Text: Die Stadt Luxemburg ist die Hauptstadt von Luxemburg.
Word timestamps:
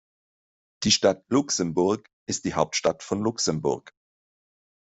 Die 0.83 0.89
Stadt 0.89 1.23
Luxemburg 1.29 2.09
ist 2.27 2.45
die 2.45 2.55
Hauptstadt 2.55 3.03
von 3.03 3.21
Luxemburg. 3.21 3.93